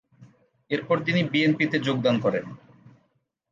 [0.71, 2.45] এর পর তিনি বিএনপিতে যোগদান করেন।